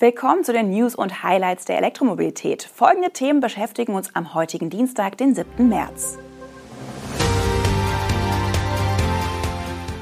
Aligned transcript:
Willkommen 0.00 0.42
zu 0.42 0.52
den 0.52 0.70
News 0.70 0.96
und 0.96 1.22
Highlights 1.22 1.66
der 1.66 1.78
Elektromobilität. 1.78 2.64
Folgende 2.64 3.12
Themen 3.12 3.38
beschäftigen 3.38 3.94
uns 3.94 4.12
am 4.16 4.34
heutigen 4.34 4.68
Dienstag, 4.68 5.16
den 5.18 5.36
7. 5.36 5.68
März. 5.68 6.18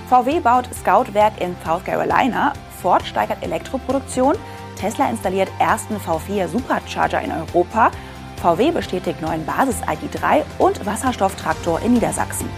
VW 0.08 0.40
baut 0.40 0.66
Scout-Werk 0.74 1.38
in 1.42 1.54
South 1.62 1.84
Carolina, 1.84 2.54
Ford 2.80 3.02
steigert 3.04 3.42
Elektroproduktion, 3.42 4.34
Tesla 4.80 5.10
installiert 5.10 5.50
ersten 5.58 5.96
V4 5.98 6.48
Supercharger 6.48 7.20
in 7.20 7.30
Europa, 7.30 7.90
VW 8.40 8.70
bestätigt 8.70 9.20
neuen 9.20 9.44
Basis 9.44 9.76
ID3 9.82 10.42
und 10.56 10.86
Wasserstofftraktor 10.86 11.80
in 11.82 11.92
Niedersachsen. 11.92 12.48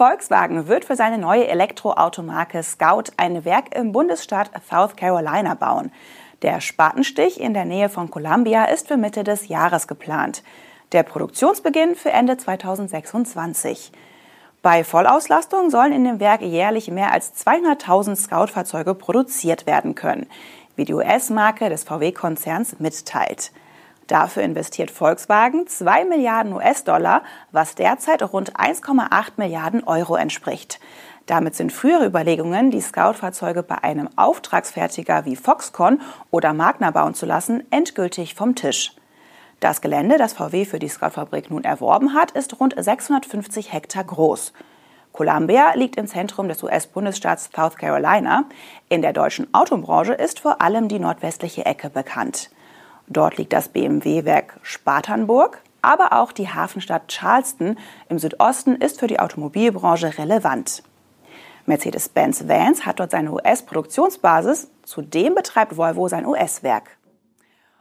Volkswagen 0.00 0.66
wird 0.66 0.86
für 0.86 0.96
seine 0.96 1.18
neue 1.18 1.46
Elektroautomarke 1.46 2.62
Scout 2.62 3.12
ein 3.18 3.44
Werk 3.44 3.76
im 3.76 3.92
Bundesstaat 3.92 4.50
South 4.66 4.96
Carolina 4.96 5.52
bauen. 5.52 5.92
Der 6.40 6.62
Spatenstich 6.62 7.38
in 7.38 7.52
der 7.52 7.66
Nähe 7.66 7.90
von 7.90 8.10
Columbia 8.10 8.64
ist 8.64 8.88
für 8.88 8.96
Mitte 8.96 9.24
des 9.24 9.48
Jahres 9.48 9.88
geplant. 9.88 10.42
Der 10.92 11.02
Produktionsbeginn 11.02 11.96
für 11.96 12.12
Ende 12.12 12.38
2026. 12.38 13.92
Bei 14.62 14.84
Vollauslastung 14.84 15.68
sollen 15.68 15.92
in 15.92 16.04
dem 16.04 16.18
Werk 16.18 16.40
jährlich 16.40 16.90
mehr 16.90 17.12
als 17.12 17.34
200.000 17.46 18.16
Scout-Fahrzeuge 18.16 18.94
produziert 18.94 19.66
werden 19.66 19.94
können, 19.94 20.28
wie 20.76 20.86
die 20.86 20.94
US-Marke 20.94 21.68
des 21.68 21.84
VW-Konzerns 21.84 22.78
mitteilt. 22.78 23.52
Dafür 24.10 24.42
investiert 24.42 24.90
Volkswagen 24.90 25.68
2 25.68 26.04
Milliarden 26.04 26.52
US-Dollar, 26.52 27.22
was 27.52 27.76
derzeit 27.76 28.24
rund 28.32 28.56
1,8 28.56 29.34
Milliarden 29.36 29.84
Euro 29.84 30.16
entspricht. 30.16 30.80
Damit 31.26 31.54
sind 31.54 31.72
frühere 31.72 32.06
Überlegungen, 32.06 32.72
die 32.72 32.80
Scout-Fahrzeuge 32.80 33.62
bei 33.62 33.84
einem 33.84 34.08
Auftragsfertiger 34.16 35.26
wie 35.26 35.36
Foxconn 35.36 36.00
oder 36.32 36.52
Magna 36.52 36.90
bauen 36.90 37.14
zu 37.14 37.24
lassen, 37.24 37.62
endgültig 37.70 38.34
vom 38.34 38.56
Tisch. 38.56 38.96
Das 39.60 39.80
Gelände, 39.80 40.18
das 40.18 40.32
VW 40.32 40.64
für 40.64 40.80
die 40.80 40.88
Scout-Fabrik 40.88 41.48
nun 41.48 41.62
erworben 41.62 42.12
hat, 42.12 42.32
ist 42.32 42.58
rund 42.58 42.74
650 42.76 43.72
Hektar 43.72 44.02
groß. 44.02 44.52
Columbia 45.12 45.74
liegt 45.74 45.94
im 45.94 46.08
Zentrum 46.08 46.48
des 46.48 46.64
US-Bundesstaats 46.64 47.48
South 47.54 47.76
Carolina. 47.76 48.46
In 48.88 49.02
der 49.02 49.12
deutschen 49.12 49.54
Autobranche 49.54 50.14
ist 50.14 50.40
vor 50.40 50.60
allem 50.60 50.88
die 50.88 50.98
nordwestliche 50.98 51.64
Ecke 51.64 51.90
bekannt. 51.90 52.50
Dort 53.10 53.38
liegt 53.38 53.52
das 53.52 53.68
BMW-Werk 53.68 54.60
Spartanburg, 54.62 55.60
aber 55.82 56.12
auch 56.12 56.30
die 56.30 56.48
Hafenstadt 56.48 57.08
Charleston 57.08 57.76
im 58.08 58.20
Südosten 58.20 58.76
ist 58.76 59.00
für 59.00 59.08
die 59.08 59.18
Automobilbranche 59.18 60.16
relevant. 60.16 60.84
Mercedes-Benz 61.66 62.46
Vans 62.48 62.86
hat 62.86 63.00
dort 63.00 63.10
seine 63.10 63.32
US-Produktionsbasis, 63.32 64.70
zudem 64.84 65.34
betreibt 65.34 65.76
Volvo 65.76 66.06
sein 66.06 66.24
US-Werk. 66.24 66.96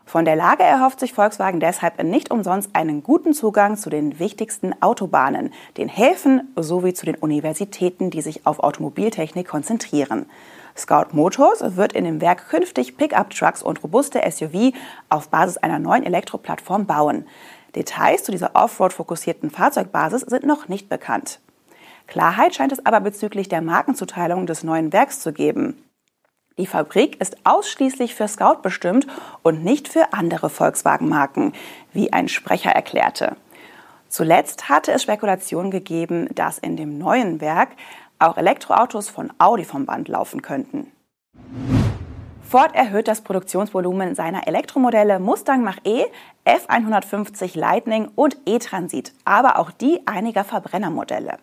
Von 0.10 0.26
der 0.26 0.36
Lage 0.36 0.64
erhofft 0.64 1.00
sich 1.00 1.14
Volkswagen 1.14 1.60
deshalb 1.60 2.02
nicht 2.04 2.32
umsonst 2.32 2.72
einen 2.74 3.04
guten 3.04 3.32
Zugang 3.32 3.78
zu 3.78 3.92
den 3.92 4.18
wichtigsten 4.18 4.74
Autobahnen, 4.82 5.54
den 5.78 5.88
Häfen 5.88 6.52
sowie 6.56 6.96
zu 6.96 7.06
den 7.06 7.14
Universitäten, 7.14 8.10
die 8.10 8.24
sich 8.24 8.48
auf 8.48 8.58
Automobiltechnik 8.58 9.48
konzentrieren. 9.48 10.26
Scout 10.76 11.10
Motors 11.12 11.76
wird 11.76 11.94
in 11.94 12.06
dem 12.06 12.22
Werk 12.22 12.50
künftig 12.50 12.98
Pickup-Trucks 12.98 13.62
und 13.62 13.84
robuste 13.84 14.24
SUV 14.28 14.74
auf 15.10 15.30
Basis 15.30 15.58
einer 15.58 15.78
neuen 15.78 16.04
Elektroplattform 16.04 16.88
bauen. 16.88 17.28
Details 17.76 18.24
zu 18.24 18.32
dieser 18.32 18.56
Offroad-fokussierten 18.56 19.52
Fahrzeugbasis 19.52 20.22
sind 20.22 20.44
noch 20.44 20.68
nicht 20.68 20.90
bekannt. 20.90 21.40
Klarheit 22.08 22.56
scheint 22.56 22.72
es 22.72 22.84
aber 22.84 23.00
bezüglich 23.00 23.48
der 23.48 23.62
Markenzuteilung 23.62 24.48
des 24.48 24.64
neuen 24.64 24.92
Werks 24.92 25.20
zu 25.20 25.34
geben. 25.34 25.78
Die 26.60 26.68
Fabrik 26.68 27.22
ist 27.22 27.38
ausschließlich 27.46 28.16
für 28.16 28.28
Scout 28.28 28.58
bestimmt 28.62 29.08
und 29.44 29.64
nicht 29.64 29.88
für 29.88 30.12
andere 30.12 30.50
Volkswagen-Marken, 30.50 31.54
wie 31.94 32.12
ein 32.12 32.28
Sprecher 32.28 32.72
erklärte. 32.72 33.38
Zuletzt 34.10 34.68
hatte 34.68 34.92
es 34.92 35.02
Spekulationen 35.02 35.72
gegeben, 35.72 36.28
dass 36.36 36.58
in 36.58 36.76
dem 36.76 36.98
neuen 36.98 37.40
Werk 37.40 37.70
auch 38.20 38.36
Elektroautos 38.36 39.08
von 39.08 39.32
Audi 39.38 39.64
vom 39.64 39.86
Band 39.86 40.10
laufen 40.10 40.42
könnten. 40.42 40.92
Ford 42.50 42.74
erhöht 42.74 43.08
das 43.08 43.22
Produktionsvolumen 43.22 44.16
seiner 44.16 44.48
Elektromodelle 44.48 45.20
Mustang 45.20 45.64
Mach-E, 45.64 46.06
F150 46.48 47.56
Lightning 47.56 48.10
und 48.16 48.38
E-Transit, 48.48 49.14
aber 49.24 49.60
auch 49.60 49.70
die 49.70 50.02
einiger 50.08 50.44
Verbrennermodelle. 50.44 51.38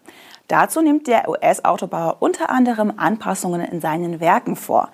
Dazu 0.49 0.81
nimmt 0.81 1.06
der 1.06 1.28
US-Autobauer 1.28 2.16
unter 2.19 2.50
anderem 2.50 2.93
Anpassungen 2.97 3.61
in 3.61 3.81
seinen 3.81 4.19
Werken 4.19 4.56
vor. 4.56 4.89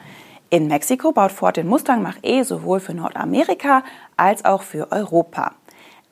In 0.50 0.66
Mexiko 0.66 1.12
baut 1.12 1.32
Ford 1.32 1.56
den 1.56 1.66
Mustang 1.66 2.02
Mach-E 2.02 2.42
sowohl 2.42 2.80
für 2.80 2.92
Nordamerika 2.92 3.82
als 4.18 4.44
auch 4.44 4.60
für 4.60 4.92
Europa. 4.92 5.52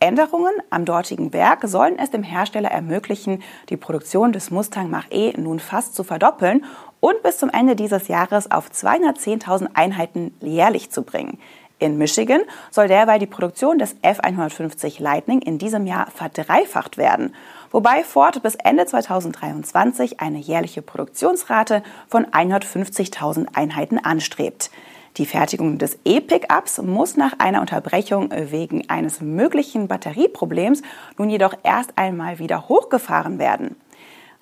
Änderungen 0.02 0.54
am 0.70 0.86
dortigen 0.86 1.34
Werk 1.34 1.60
sollen 1.68 1.98
es 1.98 2.10
dem 2.10 2.22
Hersteller 2.22 2.70
ermöglichen, 2.70 3.42
die 3.68 3.76
Produktion 3.76 4.32
des 4.32 4.50
Mustang 4.50 4.88
Mach-E 4.88 5.34
nun 5.36 5.60
fast 5.60 5.94
zu 5.94 6.04
verdoppeln 6.04 6.64
und 7.00 7.22
bis 7.22 7.36
zum 7.36 7.50
Ende 7.50 7.76
dieses 7.76 8.08
Jahres 8.08 8.50
auf 8.50 8.70
210.000 8.70 9.68
Einheiten 9.74 10.34
jährlich 10.40 10.90
zu 10.90 11.02
bringen. 11.02 11.38
In 11.78 11.98
Michigan 11.98 12.40
soll 12.70 12.88
derweil 12.88 13.18
die 13.18 13.26
Produktion 13.26 13.78
des 13.78 13.94
F150 13.96 15.02
Lightning 15.02 15.42
in 15.42 15.58
diesem 15.58 15.86
Jahr 15.86 16.10
verdreifacht 16.10 16.96
werden, 16.96 17.34
wobei 17.70 18.02
Ford 18.02 18.42
bis 18.42 18.54
Ende 18.54 18.86
2023 18.86 20.18
eine 20.18 20.38
jährliche 20.38 20.80
Produktionsrate 20.80 21.82
von 22.08 22.24
150.000 22.24 23.48
Einheiten 23.52 23.98
anstrebt. 23.98 24.70
Die 25.16 25.26
Fertigung 25.26 25.78
des 25.78 25.98
E-Pickups 26.04 26.80
muss 26.82 27.16
nach 27.16 27.34
einer 27.38 27.60
Unterbrechung 27.60 28.30
wegen 28.30 28.88
eines 28.88 29.20
möglichen 29.20 29.88
Batterieproblems 29.88 30.82
nun 31.18 31.30
jedoch 31.30 31.54
erst 31.62 31.92
einmal 31.96 32.38
wieder 32.38 32.68
hochgefahren 32.68 33.38
werden. 33.38 33.76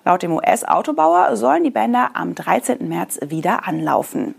Laut 0.05 0.23
dem 0.23 0.31
US-Autobauer 0.31 1.35
sollen 1.35 1.63
die 1.63 1.71
Bänder 1.71 2.11
am 2.13 2.35
13. 2.35 2.87
März 2.87 3.19
wieder 3.27 3.67
anlaufen. 3.67 4.35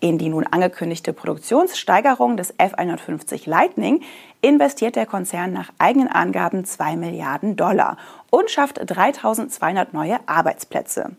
In 0.00 0.18
die 0.18 0.28
nun 0.28 0.46
angekündigte 0.46 1.12
Produktionssteigerung 1.12 2.36
des 2.36 2.54
F150 2.58 3.48
Lightning 3.48 4.02
investiert 4.42 4.96
der 4.96 5.06
Konzern 5.06 5.52
nach 5.52 5.70
eigenen 5.78 6.08
Angaben 6.08 6.64
2 6.64 6.96
Milliarden 6.96 7.56
Dollar 7.56 7.96
und 8.30 8.50
schafft 8.50 8.80
3200 8.84 9.94
neue 9.94 10.18
Arbeitsplätze. 10.26 11.16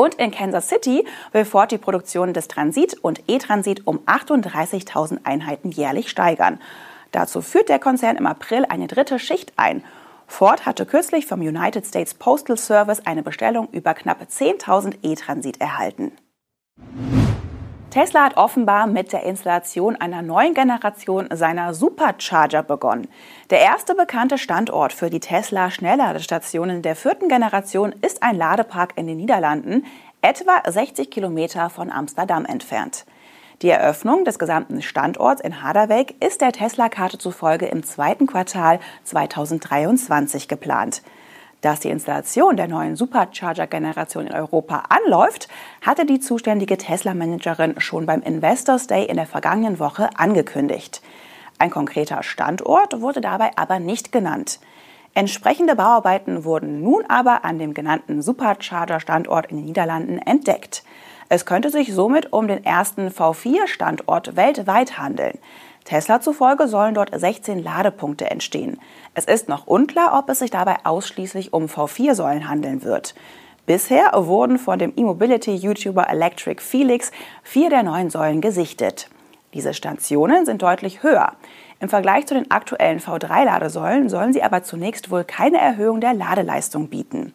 Und 0.00 0.14
in 0.14 0.30
Kansas 0.30 0.70
City 0.70 1.06
will 1.32 1.44
Ford 1.44 1.70
die 1.70 1.76
Produktion 1.76 2.32
des 2.32 2.48
Transit 2.48 2.94
und 3.02 3.20
E-Transit 3.28 3.86
um 3.86 3.98
38.000 4.06 5.18
Einheiten 5.24 5.72
jährlich 5.72 6.08
steigern. 6.08 6.58
Dazu 7.12 7.42
führt 7.42 7.68
der 7.68 7.78
Konzern 7.78 8.16
im 8.16 8.26
April 8.26 8.64
eine 8.64 8.86
dritte 8.86 9.18
Schicht 9.18 9.52
ein. 9.56 9.84
Ford 10.26 10.64
hatte 10.64 10.86
kürzlich 10.86 11.26
vom 11.26 11.42
United 11.42 11.84
States 11.84 12.14
Postal 12.14 12.56
Service 12.56 13.04
eine 13.04 13.22
Bestellung 13.22 13.68
über 13.72 13.92
knapp 13.92 14.22
10.000 14.22 14.94
E-Transit 15.02 15.60
erhalten. 15.60 16.12
Tesla 17.90 18.22
hat 18.22 18.36
offenbar 18.36 18.86
mit 18.86 19.12
der 19.12 19.24
Installation 19.24 19.96
einer 19.96 20.22
neuen 20.22 20.54
Generation 20.54 21.26
seiner 21.32 21.74
Supercharger 21.74 22.62
begonnen. 22.62 23.08
Der 23.50 23.58
erste 23.58 23.96
bekannte 23.96 24.38
Standort 24.38 24.92
für 24.92 25.10
die 25.10 25.18
Tesla 25.18 25.72
Schnellladestationen 25.72 26.82
der 26.82 26.94
vierten 26.94 27.28
Generation 27.28 27.92
ist 28.00 28.22
ein 28.22 28.36
Ladepark 28.36 28.92
in 28.94 29.08
den 29.08 29.16
Niederlanden, 29.16 29.86
etwa 30.22 30.62
60 30.64 31.10
Kilometer 31.10 31.68
von 31.68 31.90
Amsterdam 31.90 32.44
entfernt. 32.44 33.06
Die 33.62 33.70
Eröffnung 33.70 34.24
des 34.24 34.38
gesamten 34.38 34.82
Standorts 34.82 35.40
in 35.40 35.60
Harderwijk 35.60 36.14
ist 36.24 36.40
der 36.40 36.52
Tesla-Karte 36.52 37.18
zufolge 37.18 37.66
im 37.66 37.82
zweiten 37.82 38.28
Quartal 38.28 38.78
2023 39.02 40.46
geplant. 40.46 41.02
Dass 41.60 41.80
die 41.80 41.90
Installation 41.90 42.56
der 42.56 42.68
neuen 42.68 42.96
Supercharger-Generation 42.96 44.28
in 44.28 44.32
Europa 44.32 44.84
anläuft, 44.88 45.48
hatte 45.82 46.06
die 46.06 46.20
zuständige 46.20 46.78
Tesla-Managerin 46.78 47.78
schon 47.80 48.06
beim 48.06 48.22
Investors 48.22 48.86
Day 48.86 49.04
in 49.04 49.16
der 49.16 49.26
vergangenen 49.26 49.78
Woche 49.78 50.08
angekündigt. 50.16 51.02
Ein 51.58 51.70
konkreter 51.70 52.22
Standort 52.22 53.02
wurde 53.02 53.20
dabei 53.20 53.50
aber 53.56 53.78
nicht 53.78 54.12
genannt. 54.12 54.60
Entsprechende 55.12 55.76
Bauarbeiten 55.76 56.44
wurden 56.44 56.82
nun 56.82 57.04
aber 57.08 57.44
an 57.44 57.58
dem 57.58 57.74
genannten 57.74 58.22
Supercharger-Standort 58.22 59.50
in 59.50 59.58
den 59.58 59.66
Niederlanden 59.66 60.18
entdeckt. 60.18 60.82
Es 61.28 61.44
könnte 61.44 61.70
sich 61.70 61.92
somit 61.92 62.32
um 62.32 62.48
den 62.48 62.64
ersten 62.64 63.08
V4-Standort 63.08 64.36
weltweit 64.36 64.98
handeln. 64.98 65.38
Tesla 65.90 66.20
zufolge 66.20 66.68
sollen 66.68 66.94
dort 66.94 67.10
16 67.12 67.64
Ladepunkte 67.64 68.30
entstehen. 68.30 68.78
Es 69.14 69.24
ist 69.24 69.48
noch 69.48 69.66
unklar, 69.66 70.16
ob 70.16 70.28
es 70.28 70.38
sich 70.38 70.52
dabei 70.52 70.76
ausschließlich 70.84 71.52
um 71.52 71.64
V4-Säulen 71.64 72.48
handeln 72.48 72.84
wird. 72.84 73.16
Bisher 73.66 74.12
wurden 74.14 74.60
von 74.60 74.78
dem 74.78 74.92
E-Mobility-YouTuber 74.94 76.08
Electric 76.08 76.62
Felix 76.62 77.10
vier 77.42 77.70
der 77.70 77.82
neun 77.82 78.08
Säulen 78.08 78.40
gesichtet. 78.40 79.10
Diese 79.52 79.74
Stationen 79.74 80.46
sind 80.46 80.62
deutlich 80.62 81.02
höher. 81.02 81.32
Im 81.80 81.88
Vergleich 81.88 82.24
zu 82.28 82.34
den 82.34 82.52
aktuellen 82.52 83.00
V3-Ladesäulen 83.00 84.08
sollen 84.08 84.32
sie 84.32 84.44
aber 84.44 84.62
zunächst 84.62 85.10
wohl 85.10 85.24
keine 85.24 85.58
Erhöhung 85.58 86.00
der 86.00 86.14
Ladeleistung 86.14 86.88
bieten. 86.88 87.34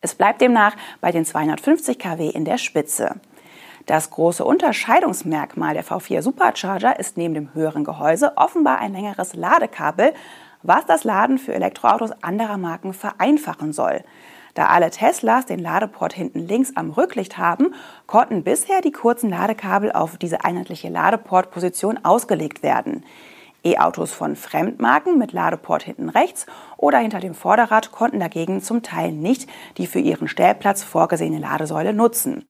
Es 0.00 0.16
bleibt 0.16 0.40
demnach 0.40 0.74
bei 1.00 1.12
den 1.12 1.24
250 1.24 2.00
kW 2.00 2.30
in 2.30 2.44
der 2.44 2.58
Spitze. 2.58 3.20
Das 3.90 4.08
große 4.10 4.44
Unterscheidungsmerkmal 4.44 5.74
der 5.74 5.84
V4 5.84 6.22
Supercharger 6.22 7.00
ist 7.00 7.16
neben 7.16 7.34
dem 7.34 7.54
höheren 7.54 7.82
Gehäuse 7.82 8.36
offenbar 8.36 8.78
ein 8.78 8.92
längeres 8.92 9.34
Ladekabel, 9.34 10.14
was 10.62 10.86
das 10.86 11.02
Laden 11.02 11.38
für 11.38 11.54
Elektroautos 11.54 12.12
anderer 12.22 12.56
Marken 12.56 12.92
vereinfachen 12.92 13.72
soll. 13.72 14.04
Da 14.54 14.66
alle 14.66 14.92
Teslas 14.92 15.46
den 15.46 15.58
Ladeport 15.58 16.12
hinten 16.12 16.38
links 16.38 16.76
am 16.76 16.90
Rücklicht 16.90 17.36
haben, 17.36 17.74
konnten 18.06 18.44
bisher 18.44 18.80
die 18.80 18.92
kurzen 18.92 19.28
Ladekabel 19.28 19.90
auf 19.90 20.18
diese 20.18 20.44
einheitliche 20.44 20.88
Ladeportposition 20.88 21.98
ausgelegt 22.04 22.62
werden. 22.62 23.04
E-Autos 23.64 24.12
von 24.12 24.36
Fremdmarken 24.36 25.18
mit 25.18 25.32
Ladeport 25.32 25.82
hinten 25.82 26.10
rechts 26.10 26.46
oder 26.76 26.98
hinter 26.98 27.18
dem 27.18 27.34
Vorderrad 27.34 27.90
konnten 27.90 28.20
dagegen 28.20 28.62
zum 28.62 28.84
Teil 28.84 29.10
nicht 29.10 29.50
die 29.78 29.88
für 29.88 29.98
ihren 29.98 30.28
Stellplatz 30.28 30.84
vorgesehene 30.84 31.40
Ladesäule 31.40 31.92
nutzen 31.92 32.44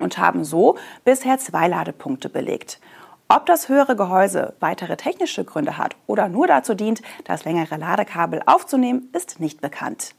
und 0.00 0.18
haben 0.18 0.44
so 0.44 0.76
bisher 1.04 1.38
zwei 1.38 1.68
Ladepunkte 1.68 2.28
belegt. 2.28 2.80
Ob 3.28 3.46
das 3.46 3.68
höhere 3.68 3.94
Gehäuse 3.94 4.54
weitere 4.58 4.96
technische 4.96 5.44
Gründe 5.44 5.78
hat 5.78 5.94
oder 6.08 6.28
nur 6.28 6.48
dazu 6.48 6.74
dient, 6.74 7.00
das 7.24 7.44
längere 7.44 7.76
Ladekabel 7.76 8.42
aufzunehmen, 8.44 9.08
ist 9.12 9.38
nicht 9.38 9.60
bekannt. 9.60 10.14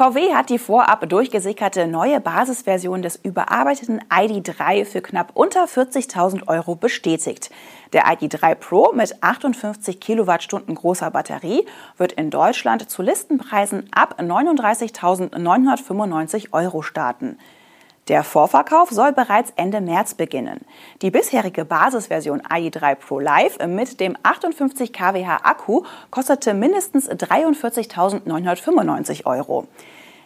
VW 0.00 0.34
hat 0.34 0.48
die 0.48 0.58
vorab 0.58 1.06
durchgesickerte 1.08 1.86
neue 1.86 2.20
Basisversion 2.20 3.02
des 3.02 3.16
überarbeiteten 3.16 4.00
ID3 4.08 4.86
für 4.86 5.02
knapp 5.02 5.32
unter 5.34 5.66
40.000 5.66 6.48
Euro 6.48 6.74
bestätigt. 6.74 7.50
Der 7.92 8.06
ID3 8.06 8.54
Pro 8.54 8.92
mit 8.94 9.22
58 9.22 10.00
Kilowattstunden 10.00 10.74
großer 10.74 11.10
Batterie 11.10 11.66
wird 11.98 12.12
in 12.12 12.30
Deutschland 12.30 12.88
zu 12.88 13.02
Listenpreisen 13.02 13.90
ab 13.92 14.18
39.995 14.18 16.54
Euro 16.54 16.80
starten. 16.80 17.36
Der 18.10 18.24
Vorverkauf 18.24 18.90
soll 18.90 19.12
bereits 19.12 19.52
Ende 19.54 19.80
März 19.80 20.14
beginnen. 20.14 20.62
Die 21.00 21.12
bisherige 21.12 21.64
Basisversion 21.64 22.42
AI3 22.42 22.96
Pro 22.96 23.20
Live 23.20 23.64
mit 23.64 24.00
dem 24.00 24.16
58 24.24 24.92
kWh 24.92 25.38
Akku 25.44 25.84
kostete 26.10 26.52
mindestens 26.52 27.08
43.995 27.08 29.26
Euro. 29.26 29.68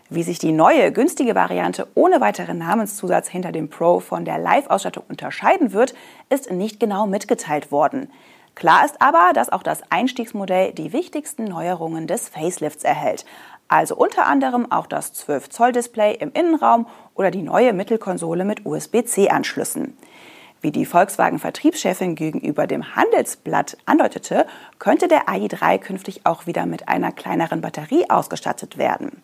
Wie 0.08 0.22
sich 0.22 0.38
die 0.38 0.52
neue, 0.52 0.92
günstige 0.92 1.34
Variante 1.34 1.86
ohne 1.94 2.22
weiteren 2.22 2.56
Namenszusatz 2.56 3.28
hinter 3.28 3.52
dem 3.52 3.68
Pro 3.68 4.00
von 4.00 4.24
der 4.24 4.38
Live-Ausstattung 4.38 5.04
unterscheiden 5.10 5.74
wird, 5.74 5.94
ist 6.30 6.50
nicht 6.50 6.80
genau 6.80 7.06
mitgeteilt 7.06 7.70
worden. 7.70 8.10
Klar 8.54 8.86
ist 8.86 9.02
aber, 9.02 9.32
dass 9.34 9.50
auch 9.50 9.62
das 9.62 9.82
Einstiegsmodell 9.90 10.72
die 10.72 10.94
wichtigsten 10.94 11.44
Neuerungen 11.44 12.06
des 12.06 12.30
Facelifts 12.30 12.84
erhält 12.84 13.26
also 13.68 13.96
unter 13.96 14.26
anderem 14.26 14.70
auch 14.70 14.86
das 14.86 15.14
12-Zoll-Display 15.14 16.16
im 16.16 16.32
Innenraum 16.32 16.86
oder 17.14 17.30
die 17.30 17.42
neue 17.42 17.72
Mittelkonsole 17.72 18.44
mit 18.44 18.66
USB-C-Anschlüssen. 18.66 19.96
Wie 20.60 20.70
die 20.70 20.86
Volkswagen-Vertriebschefin 20.86 22.14
gegenüber 22.14 22.66
dem 22.66 22.96
Handelsblatt 22.96 23.76
andeutete, 23.84 24.46
könnte 24.78 25.08
der 25.08 25.28
AI3 25.28 25.78
künftig 25.78 26.22
auch 26.24 26.46
wieder 26.46 26.64
mit 26.64 26.88
einer 26.88 27.12
kleineren 27.12 27.60
Batterie 27.60 28.08
ausgestattet 28.08 28.78
werden. 28.78 29.22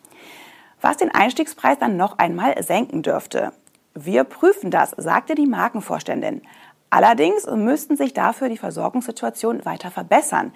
Was 0.81 0.97
den 0.97 1.13
Einstiegspreis 1.13 1.79
dann 1.79 1.97
noch 1.97 2.19
einmal 2.19 2.61
senken 2.61 3.01
dürfte. 3.01 3.53
Wir 3.95 4.23
prüfen 4.23 4.69
das, 4.69 4.91
sagte 4.97 5.33
die 5.33 5.47
Markenvorständin. 5.47 6.43
Allerdings 6.91 7.47
müssten 7.47 7.95
sich 7.95 8.13
dafür 8.13 8.49
die 8.49 8.57
Versorgungssituation 8.57 9.65
weiter 9.65 9.89
verbessern. 9.89 10.53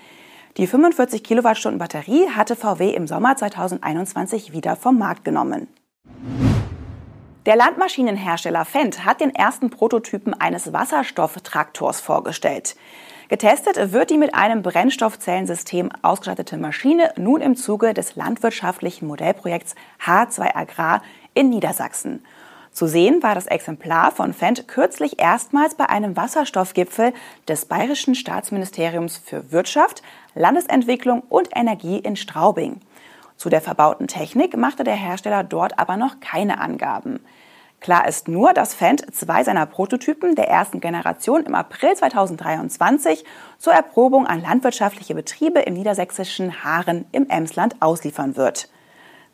Die 0.58 0.68
45 0.68 1.22
Kilowattstunden 1.22 1.80
Batterie 1.80 2.30
hatte 2.30 2.56
VW 2.56 2.92
im 2.92 3.08
Sommer 3.08 3.36
2021 3.36 4.54
wieder 4.54 4.78
vom 4.78 4.98
Markt 4.98 5.26
genommen. 5.26 5.68
Der 7.46 7.58
Landmaschinenhersteller 7.58 8.64
Fendt 8.64 9.04
hat 9.04 9.20
den 9.20 9.36
ersten 9.36 9.70
Prototypen 9.70 10.34
eines 10.34 10.72
Wasserstofftraktors 10.72 12.00
vorgestellt. 12.00 12.78
Getestet 13.28 13.92
wird 13.92 14.12
die 14.12 14.18
mit 14.18 14.34
einem 14.34 14.62
Brennstoffzellensystem 14.62 15.92
ausgestattete 16.02 16.56
Maschine 16.56 17.12
nun 17.18 17.42
im 17.42 17.58
Zuge 17.58 17.94
des 17.94 18.16
landwirtschaftlichen 18.16 19.08
Modellprojekts 19.08 19.76
H2 20.06 20.56
Agrar 20.56 21.02
in 21.34 21.50
Niedersachsen. 21.50 22.24
Zu 22.76 22.88
sehen 22.88 23.24
war 23.24 23.36
das 23.36 23.48
Exemplar 23.48 24.12
von 24.12 24.34
Fendt 24.34 24.68
kürzlich 24.68 25.18
erstmals 25.18 25.76
bei 25.76 25.90
einem 25.90 26.18
Wasserstoffgipfel 26.18 27.14
des 27.48 27.68
Bayerischen 27.68 28.16
Staatsministeriums 28.16 29.16
für 29.16 29.54
Wirtschaft, 29.54 30.04
Landesentwicklung 30.36 31.22
und 31.30 31.50
Energie 31.56 31.98
in 31.98 32.16
Straubing. 32.16 32.82
Zu 33.38 33.50
der 33.50 33.62
verbauten 33.62 34.08
Technik 34.08 34.56
machte 34.56 34.84
der 34.84 34.96
Hersteller 34.96 35.44
dort 35.44 35.80
aber 35.80 35.98
noch 35.98 36.20
keine 36.20 36.60
Angaben. 36.60 37.20
Klar 37.82 38.08
ist 38.08 38.28
nur, 38.28 38.54
dass 38.54 38.74
Fendt 38.74 39.06
zwei 39.14 39.44
seiner 39.44 39.66
Prototypen 39.66 40.36
der 40.36 40.50
ersten 40.50 40.80
Generation 40.80 41.46
im 41.46 41.54
April 41.54 41.96
2023 41.96 43.24
zur 43.58 43.74
Erprobung 43.74 44.26
an 44.26 44.42
landwirtschaftliche 44.42 45.14
Betriebe 45.14 45.60
im 45.60 45.74
niedersächsischen 45.74 46.64
Haaren 46.64 47.06
im 47.12 47.30
Emsland 47.30 47.82
ausliefern 47.82 48.38
wird. 48.38 48.70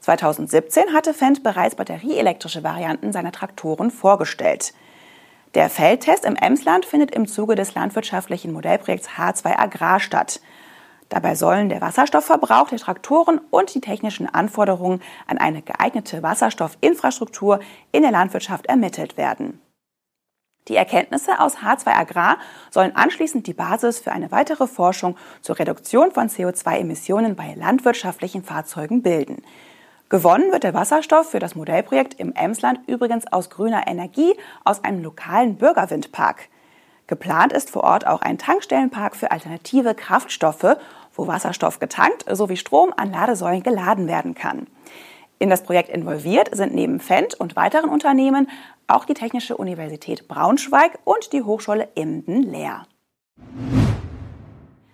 2017 0.01 0.94
hatte 0.94 1.13
Fendt 1.13 1.44
bereits 1.44 1.75
batterieelektrische 1.75 2.63
Varianten 2.63 3.13
seiner 3.13 3.31
Traktoren 3.31 3.92
vorgestellt. 3.92 4.74
Der 5.54 5.69
Feldtest 5.69 6.25
im 6.25 6.36
Emsland 6.36 6.86
findet 6.86 7.12
im 7.12 7.27
Zuge 7.27 7.56
des 7.56 7.75
landwirtschaftlichen 7.75 8.51
Modellprojekts 8.51 9.09
H2 9.18 9.59
Agrar 9.59 10.00
statt. 10.00 10.42
Dabei 11.11 11.35
sollen 11.35 11.67
der 11.67 11.81
Wasserstoffverbrauch 11.81 12.69
der 12.69 12.79
Traktoren 12.79 13.41
und 13.49 13.75
die 13.75 13.81
technischen 13.81 14.33
Anforderungen 14.33 15.01
an 15.27 15.37
eine 15.37 15.61
geeignete 15.61 16.23
Wasserstoffinfrastruktur 16.23 17.59
in 17.91 18.03
der 18.03 18.11
Landwirtschaft 18.11 18.67
ermittelt 18.67 19.17
werden. 19.17 19.59
Die 20.69 20.77
Erkenntnisse 20.77 21.41
aus 21.41 21.57
H2 21.57 21.87
Agrar 21.87 22.37
sollen 22.69 22.95
anschließend 22.95 23.45
die 23.45 23.53
Basis 23.53 23.99
für 23.99 24.13
eine 24.13 24.31
weitere 24.31 24.67
Forschung 24.67 25.17
zur 25.41 25.59
Reduktion 25.59 26.13
von 26.13 26.29
CO2-Emissionen 26.29 27.35
bei 27.35 27.55
landwirtschaftlichen 27.55 28.41
Fahrzeugen 28.41 29.01
bilden. 29.01 29.43
Gewonnen 30.07 30.53
wird 30.53 30.63
der 30.63 30.73
Wasserstoff 30.73 31.31
für 31.31 31.39
das 31.39 31.55
Modellprojekt 31.55 32.21
im 32.21 32.31
Emsland 32.33 32.87
übrigens 32.87 33.29
aus 33.33 33.49
grüner 33.49 33.85
Energie 33.85 34.33
aus 34.63 34.81
einem 34.85 35.03
lokalen 35.03 35.57
Bürgerwindpark. 35.57 36.47
Geplant 37.11 37.51
ist 37.51 37.69
vor 37.69 37.83
Ort 37.83 38.07
auch 38.07 38.21
ein 38.21 38.37
Tankstellenpark 38.37 39.17
für 39.17 39.31
alternative 39.31 39.95
Kraftstoffe, 39.95 40.77
wo 41.13 41.27
Wasserstoff 41.27 41.79
getankt 41.79 42.23
sowie 42.31 42.55
Strom 42.55 42.93
an 42.95 43.11
Ladesäulen 43.11 43.63
geladen 43.63 44.07
werden 44.07 44.33
kann. 44.33 44.65
In 45.37 45.49
das 45.49 45.61
Projekt 45.61 45.89
involviert 45.89 46.55
sind 46.55 46.73
neben 46.73 47.01
Fendt 47.01 47.33
und 47.33 47.57
weiteren 47.57 47.89
Unternehmen 47.89 48.49
auch 48.87 49.03
die 49.03 49.13
Technische 49.13 49.57
Universität 49.57 50.30
Braunschweig 50.30 50.99
und 51.03 51.33
die 51.33 51.44
Hochschule 51.44 51.89
Emden-Leer. 51.95 52.85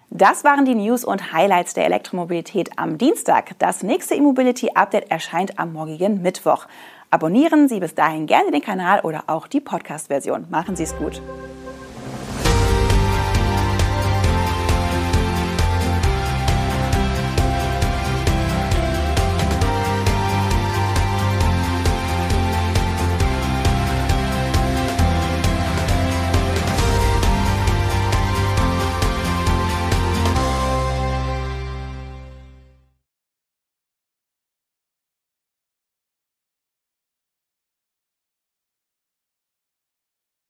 Das 0.10 0.44
waren 0.44 0.66
die 0.66 0.74
News 0.74 1.06
und 1.06 1.34
Highlights 1.34 1.76
der 1.76 1.86
Elektromobilität 1.86 2.72
am 2.78 2.98
Dienstag. 2.98 3.60
Das 3.60 3.84
nächste 3.84 4.16
E-Mobility 4.16 4.72
Update 4.74 5.12
erscheint 5.12 5.60
am 5.60 5.72
morgigen 5.74 6.24
Mittwoch. 6.24 6.66
Abonnieren 7.12 7.70
Sie 7.70 7.80
bis 7.80 7.94
dahin 7.94 8.26
gerne 8.26 8.50
den 8.50 8.64
Kanal 8.64 9.02
oder 9.02 9.26
auch 9.28 9.46
die 9.46 9.62
Podcast-Version. 9.62 10.48
Machen 10.50 10.76
Sie 10.76 10.84
es 10.84 10.98
gut. 10.98 11.22